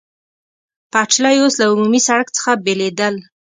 [0.91, 3.15] پټلۍ اوس له عمومي سړک څخه بېلېدل.